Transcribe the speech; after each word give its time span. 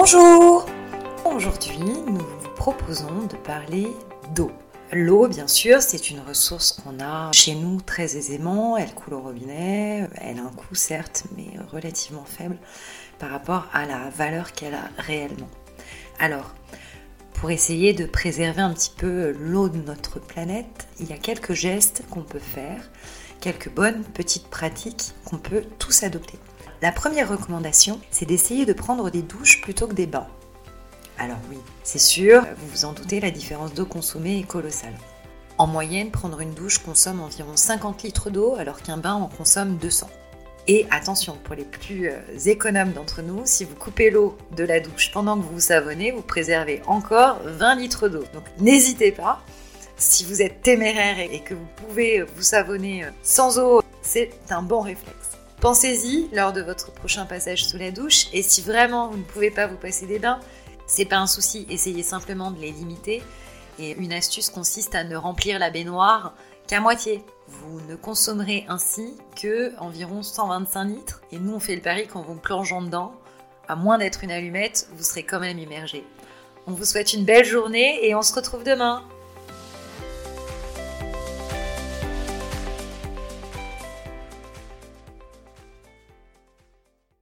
Bonjour 0.00 0.64
Aujourd'hui, 1.24 1.76
nous 2.06 2.18
vous 2.18 2.48
proposons 2.54 3.26
de 3.28 3.34
parler 3.34 3.88
d'eau. 4.32 4.52
L'eau, 4.92 5.26
bien 5.26 5.48
sûr, 5.48 5.82
c'est 5.82 6.10
une 6.10 6.20
ressource 6.20 6.70
qu'on 6.70 7.00
a 7.00 7.32
chez 7.32 7.56
nous 7.56 7.80
très 7.80 8.16
aisément. 8.16 8.76
Elle 8.76 8.94
coule 8.94 9.14
au 9.14 9.20
robinet. 9.20 10.08
Elle 10.20 10.38
a 10.38 10.42
un 10.42 10.52
coût, 10.52 10.76
certes, 10.76 11.24
mais 11.36 11.48
relativement 11.72 12.24
faible 12.24 12.58
par 13.18 13.30
rapport 13.30 13.66
à 13.72 13.86
la 13.86 14.08
valeur 14.10 14.52
qu'elle 14.52 14.74
a 14.74 14.88
réellement. 14.98 15.48
Alors, 16.20 16.54
pour 17.34 17.50
essayer 17.50 17.92
de 17.92 18.04
préserver 18.04 18.62
un 18.62 18.74
petit 18.74 18.92
peu 18.96 19.32
l'eau 19.32 19.68
de 19.68 19.78
notre 19.78 20.20
planète, 20.20 20.86
il 21.00 21.10
y 21.10 21.12
a 21.12 21.18
quelques 21.18 21.54
gestes 21.54 22.04
qu'on 22.08 22.22
peut 22.22 22.38
faire, 22.38 22.88
quelques 23.40 23.70
bonnes 23.70 24.02
petites 24.02 24.48
pratiques 24.48 25.12
qu'on 25.24 25.38
peut 25.38 25.64
tous 25.78 26.02
adopter. 26.02 26.38
La 26.82 26.92
première 26.92 27.28
recommandation, 27.28 28.00
c'est 28.10 28.26
d'essayer 28.26 28.64
de 28.64 28.72
prendre 28.72 29.10
des 29.10 29.22
douches 29.22 29.60
plutôt 29.60 29.86
que 29.86 29.94
des 29.94 30.06
bains. 30.06 30.28
Alors 31.18 31.38
oui, 31.50 31.58
c'est 31.82 31.98
sûr, 31.98 32.42
vous 32.56 32.68
vous 32.68 32.84
en 32.84 32.92
doutez, 32.92 33.18
la 33.18 33.32
différence 33.32 33.74
d'eau 33.74 33.86
consommée 33.86 34.38
est 34.38 34.46
colossale. 34.46 34.94
En 35.58 35.66
moyenne, 35.66 36.12
prendre 36.12 36.40
une 36.40 36.54
douche 36.54 36.78
consomme 36.78 37.20
environ 37.20 37.56
50 37.56 38.04
litres 38.04 38.30
d'eau 38.30 38.54
alors 38.56 38.80
qu'un 38.80 38.96
bain 38.96 39.14
en 39.14 39.26
consomme 39.26 39.76
200. 39.78 40.08
Et 40.68 40.86
attention, 40.90 41.36
pour 41.42 41.56
les 41.56 41.64
plus 41.64 42.10
euh, 42.10 42.20
économes 42.44 42.92
d'entre 42.92 43.22
nous, 43.22 43.40
si 43.44 43.64
vous 43.64 43.74
coupez 43.74 44.10
l'eau 44.10 44.36
de 44.54 44.62
la 44.62 44.78
douche 44.78 45.10
pendant 45.12 45.36
que 45.36 45.42
vous 45.42 45.54
vous 45.54 45.60
savonnez, 45.60 46.12
vous 46.12 46.22
préservez 46.22 46.82
encore 46.86 47.40
20 47.42 47.74
litres 47.76 48.08
d'eau. 48.08 48.22
Donc 48.34 48.44
n'hésitez 48.60 49.10
pas, 49.10 49.42
si 49.98 50.24
vous 50.24 50.40
êtes 50.40 50.62
téméraire 50.62 51.18
et 51.18 51.40
que 51.40 51.54
vous 51.54 51.68
pouvez 51.76 52.22
vous 52.22 52.42
savonner 52.42 53.04
euh, 53.04 53.10
sans 53.22 53.58
eau, 53.58 53.82
c'est 54.00 54.30
un 54.50 54.62
bon 54.62 54.80
réflexe. 54.80 55.36
Pensez-y 55.60 56.28
lors 56.32 56.52
de 56.52 56.62
votre 56.62 56.92
prochain 56.92 57.26
passage 57.26 57.64
sous 57.64 57.78
la 57.78 57.90
douche 57.90 58.28
et 58.32 58.42
si 58.42 58.62
vraiment 58.62 59.08
vous 59.08 59.18
ne 59.18 59.24
pouvez 59.24 59.50
pas 59.50 59.66
vous 59.66 59.76
passer 59.76 60.06
des 60.06 60.20
bains, 60.20 60.38
c'est 60.86 61.04
pas 61.04 61.18
un 61.18 61.26
souci, 61.26 61.66
essayez 61.68 62.04
simplement 62.04 62.52
de 62.52 62.60
les 62.60 62.70
limiter. 62.70 63.22
Et 63.80 63.92
une 63.92 64.12
astuce 64.12 64.50
consiste 64.50 64.94
à 64.94 65.04
ne 65.04 65.16
remplir 65.16 65.58
la 65.58 65.70
baignoire 65.70 66.34
qu'à 66.66 66.80
moitié. 66.80 67.24
Vous 67.46 67.80
ne 67.88 67.96
consommerez 67.96 68.64
ainsi 68.68 69.16
que 69.40 69.72
environ 69.78 70.22
125 70.22 70.84
litres. 70.84 71.22
Et 71.30 71.38
nous, 71.38 71.54
on 71.54 71.60
fait 71.60 71.76
le 71.76 71.82
pari 71.82 72.06
qu'en 72.06 72.22
vous 72.22 72.34
plongeant 72.34 72.82
dedans, 72.82 73.12
à 73.68 73.76
moins 73.76 73.98
d'être 73.98 74.24
une 74.24 74.32
allumette, 74.32 74.88
vous 74.92 75.04
serez 75.04 75.22
quand 75.22 75.40
même 75.40 75.58
immergé. 75.58 76.04
On 76.66 76.72
vous 76.72 76.84
souhaite 76.84 77.12
une 77.12 77.24
belle 77.24 77.44
journée 77.44 78.06
et 78.06 78.14
on 78.14 78.22
se 78.22 78.34
retrouve 78.34 78.64
demain. 78.64 79.04